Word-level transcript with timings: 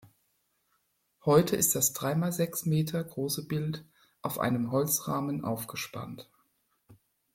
Heute 1.25 1.55
ist 1.55 1.75
das 1.75 1.93
drei 1.93 2.15
mal 2.15 2.31
sechs 2.31 2.65
Meter 2.65 3.03
große 3.03 3.47
Bild 3.47 3.85
auf 4.23 4.39
einem 4.39 4.71
Holzrahmen 4.71 5.45
aufgespannt. 5.45 6.27